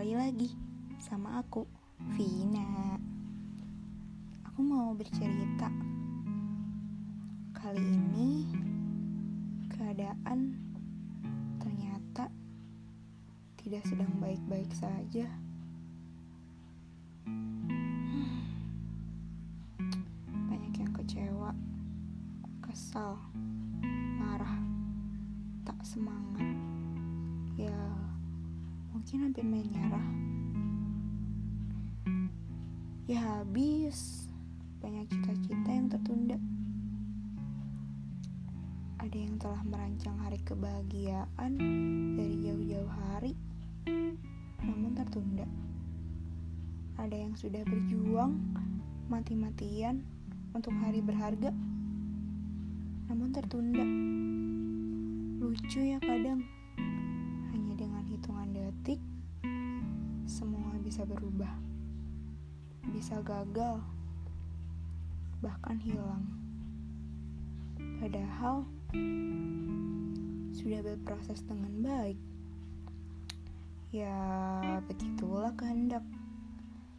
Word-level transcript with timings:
lagi 0.00 0.48
sama 0.96 1.44
aku, 1.44 1.68
Vina. 2.16 2.96
Aku 4.48 4.64
mau 4.64 4.96
bercerita. 4.96 5.68
Kali 7.52 7.84
ini 7.84 8.48
keadaan 9.68 10.56
ternyata 11.60 12.32
tidak 13.60 13.84
sedang 13.84 14.08
baik-baik 14.16 14.72
saja. 14.72 15.28
Banyak 20.48 20.74
yang 20.80 20.96
kecewa, 20.96 21.52
kesal, 22.64 23.20
marah, 24.16 24.64
tak 25.68 25.76
semangat. 25.84 26.56
Ya, 27.60 27.76
mungkin 28.90 29.16
hampir 29.26 29.46
menyerah. 29.46 30.08
Ya 33.10 33.42
habis, 33.42 34.30
banyak 34.78 35.10
cita-cita 35.10 35.70
yang 35.70 35.90
tertunda. 35.90 36.38
Ada 39.02 39.16
yang 39.16 39.34
telah 39.42 39.62
merancang 39.66 40.14
hari 40.22 40.38
kebahagiaan 40.46 41.52
dari 42.14 42.36
jauh-jauh 42.46 42.92
hari, 43.10 43.34
namun 44.62 44.94
tertunda. 44.94 45.48
Ada 47.00 47.16
yang 47.16 47.34
sudah 47.34 47.66
berjuang 47.66 48.38
mati-matian 49.10 50.06
untuk 50.54 50.70
hari 50.78 51.02
berharga, 51.02 51.50
namun 53.10 53.34
tertunda. 53.34 53.82
Lucu 55.42 55.82
ya 55.82 55.98
kadang, 55.98 56.46
bisa 61.00 61.16
berubah, 61.16 61.54
bisa 62.92 63.16
gagal, 63.24 63.80
bahkan 65.40 65.80
hilang. 65.80 66.28
Padahal 67.96 68.68
sudah 70.52 70.84
berproses 70.84 71.40
dengan 71.48 71.72
baik. 71.80 72.20
Ya, 73.96 74.12
begitulah 74.84 75.56
kehendak. 75.56 76.04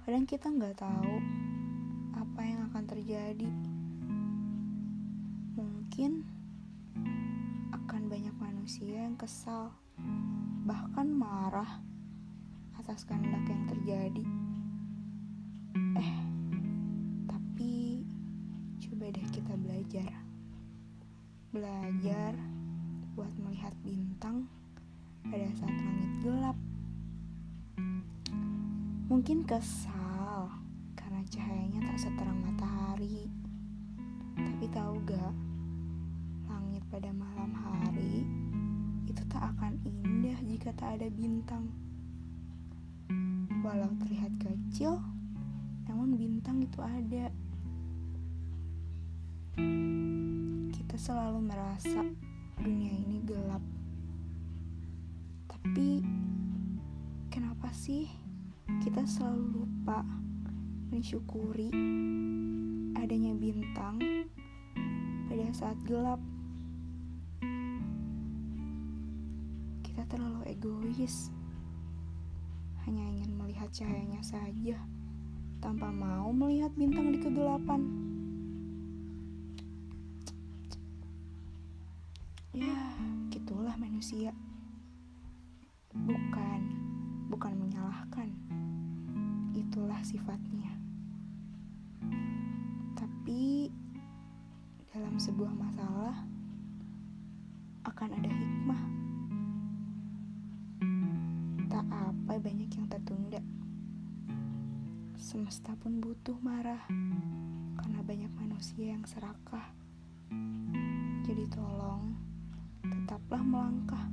Kadang 0.00 0.24
kita 0.24 0.48
nggak 0.48 0.80
tahu 0.80 1.14
apa 2.16 2.40
yang 2.48 2.64
akan 2.72 2.84
terjadi. 2.88 3.52
Mungkin 5.52 6.24
akan 7.76 8.08
banyak 8.08 8.36
manusia 8.40 9.04
yang 9.04 9.20
kesal, 9.20 9.76
bahkan 10.64 11.12
marah 11.12 11.91
atas 12.82 13.06
kehendak 13.06 13.46
yang 13.46 13.62
terjadi. 13.70 14.26
Eh, 16.02 16.14
tapi 17.30 18.02
coba 18.82 19.06
deh 19.06 19.28
kita 19.30 19.54
belajar. 19.54 20.10
Belajar 21.54 22.34
buat 23.14 23.30
melihat 23.38 23.70
bintang 23.86 24.50
pada 25.30 25.46
saat 25.54 25.70
langit 25.78 26.10
gelap. 26.26 26.58
Mungkin 29.06 29.46
kesal 29.46 30.50
karena 30.98 31.22
cahayanya 31.30 31.86
tak 31.86 32.02
seterang 32.02 32.42
matahari. 32.42 33.30
Tapi 34.34 34.66
tahu 34.74 34.98
gak, 35.06 35.34
langit 36.50 36.82
pada 36.90 37.14
malam 37.14 37.54
hari 37.54 38.26
itu 39.06 39.22
tak 39.30 39.54
akan 39.54 39.78
indah 39.86 40.34
jika 40.42 40.74
tak 40.74 40.98
ada 40.98 41.06
bintang. 41.14 41.70
Walau 43.72 43.88
terlihat 44.04 44.28
kecil, 44.36 45.00
namun 45.88 46.12
bintang 46.20 46.60
itu 46.60 46.76
ada. 46.84 47.32
Kita 50.76 50.96
selalu 51.00 51.40
merasa 51.40 52.04
dunia 52.60 52.92
ini 52.92 53.24
gelap. 53.24 53.64
Tapi 55.48 56.04
kenapa 57.32 57.72
sih 57.72 58.12
kita 58.84 59.08
selalu 59.08 59.64
lupa 59.64 60.04
mensyukuri 60.92 61.72
adanya 63.00 63.32
bintang 63.32 63.96
pada 65.32 65.48
saat 65.56 65.80
gelap? 65.88 66.20
Kita 69.80 70.04
terlalu 70.12 70.44
egois. 70.44 71.32
Hanya 72.82 73.04
ingin 73.14 73.38
melihat 73.38 73.70
cahayanya 73.70 74.22
saja 74.22 74.78
tanpa 75.62 75.94
mau 75.94 76.34
melihat 76.34 76.74
bintang 76.74 77.14
di 77.14 77.22
kegelapan. 77.22 77.80
Ya, 82.50 82.78
gitulah 83.30 83.78
manusia. 83.78 84.34
Bukan, 85.94 86.60
bukan 87.30 87.54
menyalahkan. 87.56 88.28
Itulah 89.54 90.02
sifatnya. 90.02 90.74
Tapi 92.98 93.70
dalam 94.92 95.16
sebuah 95.16 95.54
masalah 95.54 96.26
akan 97.86 98.10
ada 98.18 98.28
hikmah. 98.28 99.01
sampai 102.32 102.48
banyak 102.48 102.72
yang 102.80 102.88
tertunda. 102.88 103.44
Semesta 105.20 105.76
pun 105.76 106.00
butuh 106.00 106.40
marah 106.40 106.80
karena 107.76 108.00
banyak 108.00 108.32
manusia 108.40 108.96
yang 108.96 109.04
serakah. 109.04 109.68
Jadi 111.28 111.44
tolong 111.52 112.16
tetaplah 112.88 113.44
melangkah. 113.44 114.08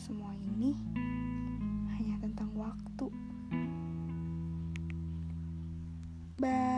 Semua 0.00 0.32
ini 0.32 0.72
hanya 1.92 2.16
tentang 2.24 2.48
waktu. 2.56 3.12
Bye. 6.40 6.69